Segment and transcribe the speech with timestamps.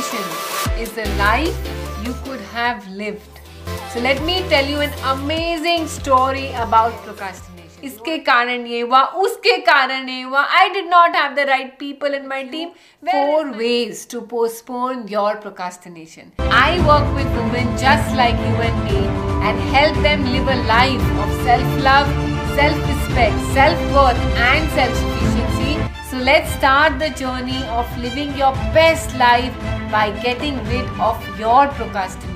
[0.00, 1.56] Procrastination is the life
[2.02, 3.40] you could have lived.
[3.92, 7.82] So let me tell you an amazing story about procrastination.
[7.84, 12.14] इसके कारण ये हुआ उसके कारण ये हुआ I did not have the right people
[12.20, 12.70] in my team.
[13.10, 16.32] Four ways to postpone your procrastination.
[16.38, 19.02] I work with women just like you and me
[19.50, 22.16] and help them live a life of self-love,
[22.62, 25.89] self-respect, self-worth and self-sufficiency.
[26.11, 29.55] So let's start the journey of living your best life
[29.89, 32.30] by getting rid of your procrastination.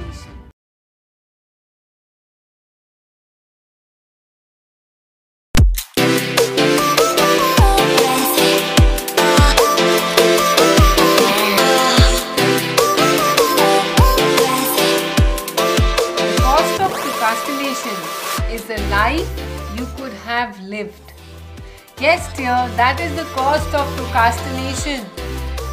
[22.04, 25.04] Yes, dear, that is the cost of procrastination.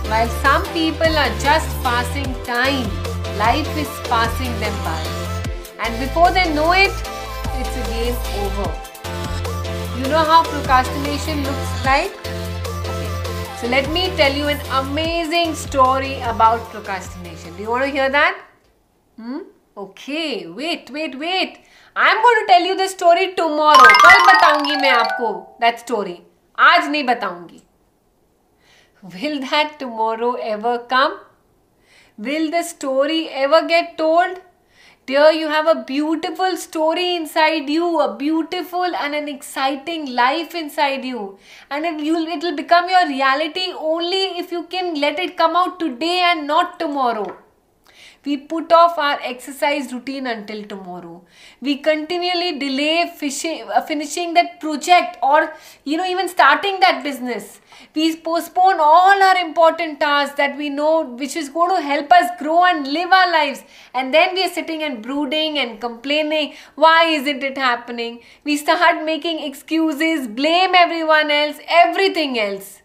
[0.09, 2.89] While some people are just passing time,
[3.37, 4.99] life is passing them by.
[5.79, 6.91] And before they know it,
[7.59, 8.69] it's a game over.
[9.97, 12.11] You know how procrastination looks like?
[12.87, 13.57] Okay.
[13.61, 17.55] So let me tell you an amazing story about procrastination.
[17.55, 18.41] Do you want to hear that?
[19.15, 19.39] Hmm?
[19.75, 21.59] Okay, wait, wait, wait.
[21.95, 23.87] I'm going to tell you the story tomorrow.
[24.03, 25.29] कल बताऊंगी मैं आपको
[25.61, 26.15] that story.
[26.58, 27.62] आज नहीं बताऊँगी.
[29.02, 31.14] Will that tomorrow ever come?
[32.18, 34.40] Will the story ever get told?
[35.06, 41.04] Dear, you have a beautiful story inside you, a beautiful and an exciting life inside
[41.04, 41.38] you.
[41.70, 45.80] And it will it'll become your reality only if you can let it come out
[45.80, 47.36] today and not tomorrow.
[48.24, 51.24] We put off our exercise routine until tomorrow.
[51.60, 57.60] We continually delay fishing, uh, finishing that project or you know even starting that business.
[57.94, 62.30] We postpone all our important tasks that we know which is going to help us
[62.38, 63.64] grow and live our lives.
[63.94, 68.20] And then we are sitting and brooding and complaining, why isn't it happening?
[68.44, 72.81] We start making excuses, blame everyone else, everything else.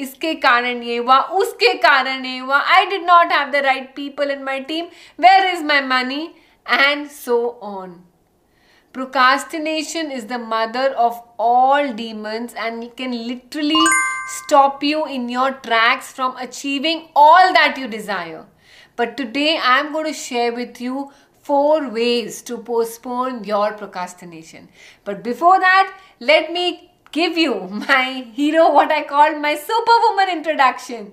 [0.00, 4.30] इसके कारण ये हुआ उसके कारण ये हुआ I did not have the right people
[4.30, 4.86] in my team
[5.20, 6.24] where is my money
[6.70, 7.96] and so on
[8.94, 13.82] Procrastination is the mother of all demons and it can literally
[14.36, 18.46] stop you in your tracks from achieving all that you desire.
[18.96, 21.12] But today I am going to share with you
[21.42, 24.70] four ways to postpone your procrastination.
[25.04, 31.11] But before that, let me give you my hero, what I call my superwoman introduction.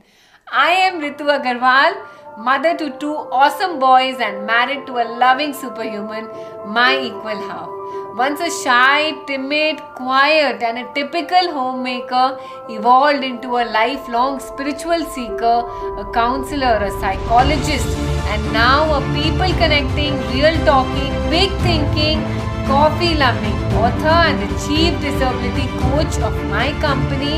[0.50, 1.97] I am Ritu Agarwal,
[2.38, 6.28] mother to two awesome boys and married to a loving superhuman,
[6.66, 7.69] my equal half.
[8.16, 12.38] Once a shy, timid, quiet, and a typical homemaker,
[12.69, 15.59] evolved into a lifelong spiritual seeker,
[15.98, 17.88] a counselor, a psychologist,
[18.34, 22.22] and now a people connecting, real talking, big thinking,
[22.69, 27.37] coffee loving author and the chief deservability coach of my company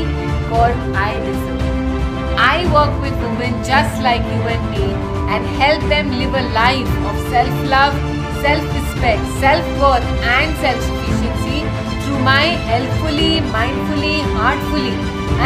[0.49, 2.31] called I Deservability.
[2.45, 4.87] I work with women just like you and me
[5.33, 7.95] and help them live a life of self love,
[8.43, 11.61] self respect, self worth, and self sufficiency
[12.01, 14.95] through my helpfully, mindfully, heartfully,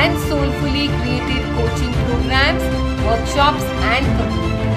[0.02, 2.66] and soulfully created coaching programs,
[3.10, 4.74] workshops, and community.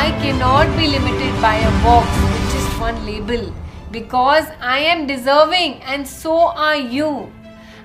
[0.00, 3.50] I cannot be limited by a box with just one label
[3.90, 7.32] because I am deserving and so are you.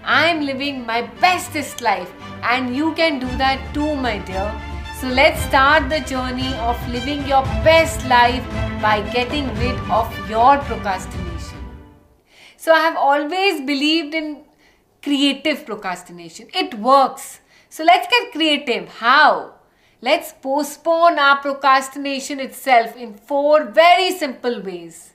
[0.04, 2.12] I am living my bestest life
[2.44, 4.54] and you can do that too, my dear.
[5.00, 8.46] So let's start the journey of living your best life
[8.82, 11.58] by getting rid of your procrastination.
[12.58, 14.44] So I have always believed in
[15.02, 16.48] creative procrastination.
[16.54, 17.40] It works.
[17.70, 18.88] So let's get creative.
[18.90, 19.56] How?
[20.02, 25.13] Let's postpone our procrastination itself in four very simple ways.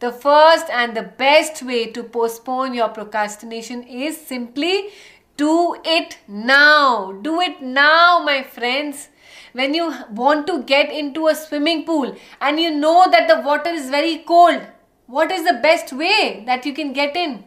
[0.00, 4.90] The first and the best way to postpone your procrastination is simply
[5.36, 7.12] do it now.
[7.12, 9.08] Do it now, my friends.
[9.52, 13.70] When you want to get into a swimming pool and you know that the water
[13.70, 14.62] is very cold,
[15.06, 17.44] what is the best way that you can get in?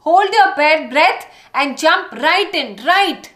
[0.00, 3.32] Hold your breath and jump right in, right.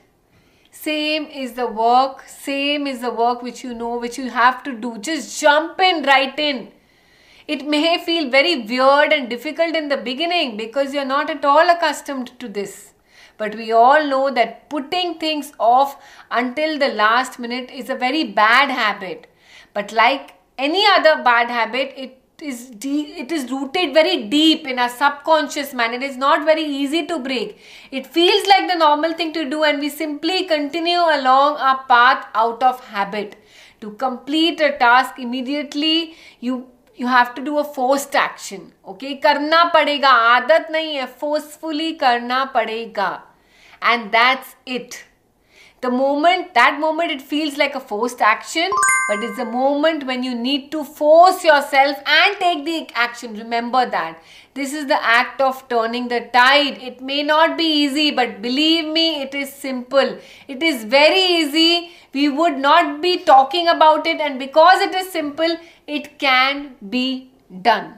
[0.70, 4.72] Same is the work, same is the work which you know, which you have to
[4.72, 4.98] do.
[4.98, 6.72] Just jump in, right in.
[7.46, 11.68] It may feel very weird and difficult in the beginning because you're not at all
[11.68, 12.94] accustomed to this.
[13.38, 16.00] But we all know that putting things off
[16.30, 19.26] until the last minute is a very bad habit.
[19.74, 24.88] But like any other bad habit, it is it is rooted very deep in our
[24.88, 25.94] subconscious mind.
[25.94, 27.58] It is not very easy to break.
[27.90, 32.26] It feels like the normal thing to do, and we simply continue along our path
[32.34, 33.36] out of habit.
[33.80, 36.66] To complete a task immediately, you
[36.98, 42.44] you have to do a forced action okay करना पड़ेगा, आदत नहीं है forcefully करना
[42.54, 43.10] पड़ेगा.
[43.82, 44.94] And that's it
[45.82, 48.70] the moment that moment it feels like a forced action
[49.08, 53.34] but it's a moment when you need to force yourself and take the action.
[53.34, 54.22] Remember that.
[54.54, 56.78] This is the act of turning the tide.
[56.80, 60.18] It may not be easy but believe me it is simple.
[60.46, 61.90] It is very easy.
[62.14, 65.56] We would not be talking about it and because it is simple
[65.88, 67.94] it can be done.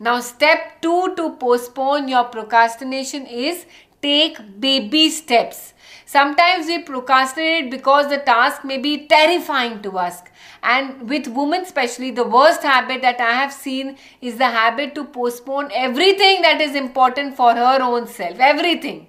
[0.00, 3.64] Now step 2 to postpone your procrastination is
[4.08, 5.74] take baby steps
[6.14, 10.22] Sometimes we procrastinate because the task may be terrifying to us.
[10.62, 15.04] And with women, especially, the worst habit that I have seen is the habit to
[15.04, 18.38] postpone everything that is important for her own self.
[18.38, 19.08] Everything.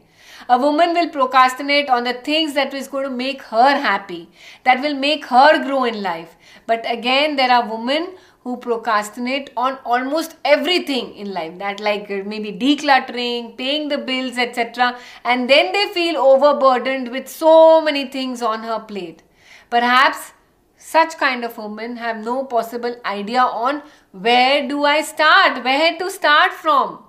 [0.49, 4.29] A woman will procrastinate on the things that is going to make her happy,
[4.63, 6.35] that will make her grow in life.
[6.65, 8.15] But again, there are women
[8.45, 11.57] who procrastinate on almost everything in life.
[11.57, 17.27] That like uh, maybe decluttering paying the bills etc and then they feel overburdened with
[17.27, 19.23] so many things on her plate.
[19.71, 20.33] Perhaps
[20.77, 23.81] such kind of women have no possible idea on
[24.11, 26.99] where do i start where to start from.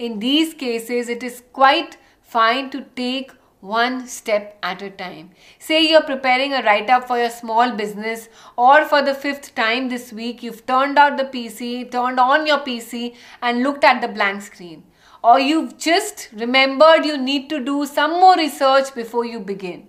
[0.00, 3.30] In these cases it is quite fine to take
[3.61, 5.29] one step at a time.
[5.59, 9.89] Say you're preparing a write up for your small business, or for the fifth time
[9.89, 14.07] this week, you've turned out the PC, turned on your PC, and looked at the
[14.07, 14.83] blank screen.
[15.23, 19.87] Or you've just remembered you need to do some more research before you begin.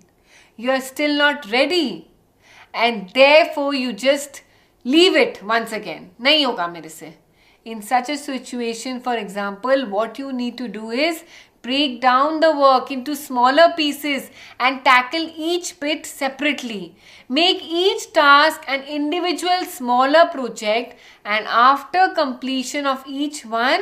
[0.57, 2.11] You're still not ready,
[2.75, 4.43] and therefore you just
[4.85, 6.11] leave it once again.
[6.21, 7.13] नहीं होगा मेरे से.
[7.65, 11.25] In such a situation, for example, what you need to do is
[11.62, 16.96] Break down the work into smaller pieces and tackle each bit separately.
[17.28, 20.96] Make each task an individual smaller project
[21.26, 23.82] and after completion of each one,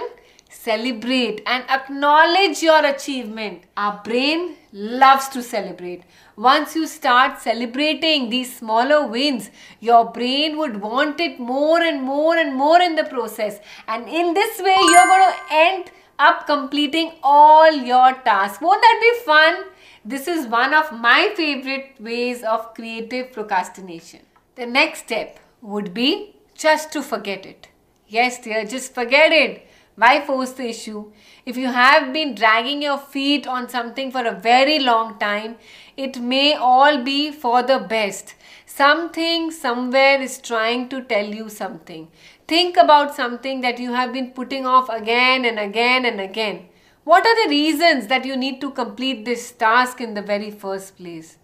[0.50, 3.64] celebrate and acknowledge your achievement.
[3.76, 6.04] Our brain loves to celebrate.
[6.36, 9.50] Once you start celebrating these smaller wins,
[9.80, 13.60] your brain would want it more and more and more in the process.
[13.88, 18.62] And in this way, you're going to end up completing all your tasks.
[18.62, 19.56] Won't that be fun?
[20.04, 24.22] This is one of my favorite ways of creative procrastination.
[24.56, 27.68] The next step would be just to forget it.
[28.08, 29.68] Yes, dear, just forget it.
[29.96, 31.12] Why force the issue?
[31.46, 35.56] If you have been dragging your feet on something for a very long time,
[35.96, 38.36] it may all be for the best.
[38.66, 42.10] Something somewhere is trying to tell you something.
[42.48, 46.68] Think about something that you have been putting off again and again and again.
[47.04, 50.96] What are the reasons that you need to complete this task in the very first
[50.96, 51.38] place?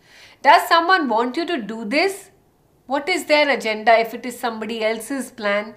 [0.43, 2.29] Does someone want you to do this?
[2.85, 5.73] What is their agenda if it is somebody else's plan?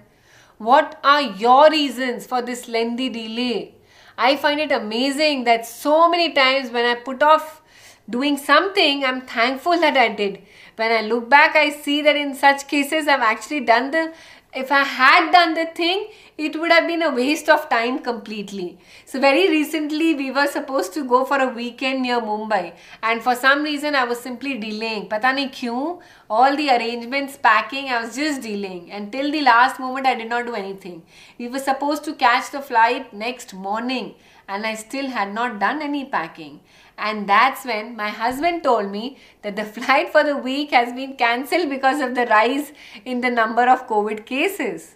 [0.59, 3.75] What are your reasons for this lengthy delay?
[4.17, 7.61] I find it amazing that so many times when I put off
[8.09, 10.41] doing something, I'm thankful that I did.
[10.75, 14.13] When I look back, I see that in such cases, I've actually done the
[14.55, 16.07] if I had done the thing,
[16.37, 18.77] it would have been a waste of time completely.
[19.05, 22.73] So, very recently, we were supposed to go for a weekend near Mumbai,
[23.03, 25.07] and for some reason, I was simply delaying.
[25.07, 26.01] Pata nahi kyun?
[26.29, 28.91] All the arrangements, packing, I was just delaying.
[28.91, 31.03] Until the last moment, I did not do anything.
[31.37, 34.15] We were supposed to catch the flight next morning,
[34.47, 36.61] and I still had not done any packing.
[36.97, 41.15] And that's when my husband told me that the flight for the week has been
[41.15, 42.71] cancelled because of the rise
[43.03, 44.95] in the number of COVID cases.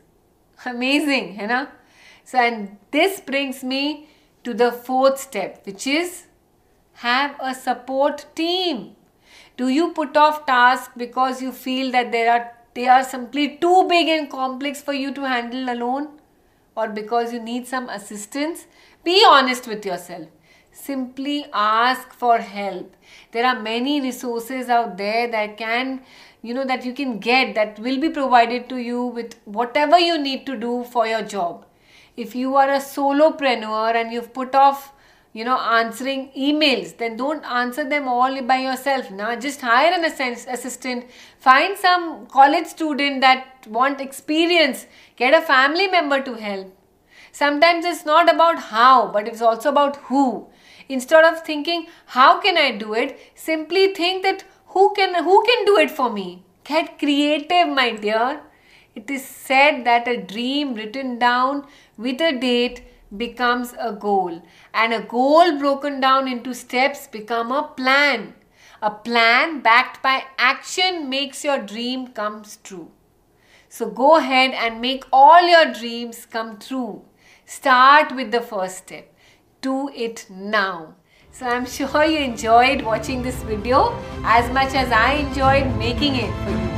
[0.65, 1.67] Amazing, you know?
[2.23, 4.07] So, and this brings me
[4.43, 6.25] to the fourth step, which is
[6.93, 8.95] have a support team.
[9.57, 13.87] Do you put off tasks because you feel that there are they are simply too
[13.89, 16.18] big and complex for you to handle alone?
[16.75, 18.67] Or because you need some assistance?
[19.03, 20.27] Be honest with yourself
[20.71, 22.95] simply ask for help
[23.31, 26.01] there are many resources out there that can
[26.41, 30.17] you know that you can get that will be provided to you with whatever you
[30.17, 31.65] need to do for your job
[32.15, 34.93] if you are a solopreneur and you've put off
[35.33, 40.03] you know answering emails then don't answer them all by yourself now just hire an
[40.03, 41.05] assistant
[41.37, 46.75] find some college student that want experience get a family member to help
[47.31, 50.47] sometimes it's not about how but it's also about who
[50.89, 53.17] Instead of thinking, how can I do it?
[53.35, 56.43] Simply think that who can, who can do it for me?
[56.63, 58.41] Get creative, my dear.
[58.95, 62.81] It is said that a dream written down with a date
[63.15, 64.41] becomes a goal
[64.73, 68.33] and a goal broken down into steps become a plan.
[68.81, 72.91] A plan backed by action makes your dream comes true.
[73.67, 77.03] So go ahead and make all your dreams come true.
[77.45, 79.13] Start with the first step.
[79.61, 80.95] Do it now.
[81.31, 86.68] So I'm sure you enjoyed watching this video as much as I enjoyed making it.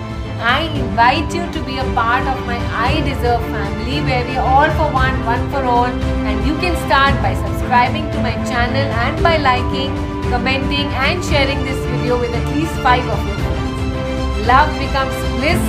[0.41, 4.47] I invite you to be a part of my I Deserve family where we are
[4.53, 8.89] all for one, one for all and you can start by subscribing to my channel
[9.05, 9.93] and by liking,
[10.33, 14.47] commenting and sharing this video with at least 5 of your friends.
[14.47, 15.61] Love becomes bliss,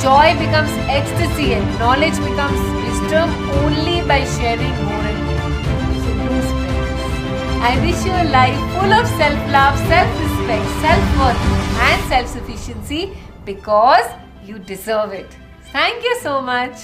[0.00, 3.28] joy becomes ecstasy and knowledge becomes wisdom
[3.60, 5.52] only by sharing more and more.
[5.60, 6.48] So spread this.
[7.60, 11.44] I wish you a life full of self-love, self-respect, self-worth
[11.92, 13.12] and self-sufficiency
[13.44, 14.06] because
[14.44, 15.36] you deserve it.
[15.72, 16.76] Thank you so much.